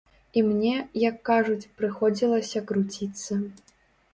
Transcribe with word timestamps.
І 0.39 0.41
мне, 0.45 0.71
як 1.09 1.19
кажуць, 1.29 1.69
прыходзілася 1.81 2.65
круціцца. 2.73 3.39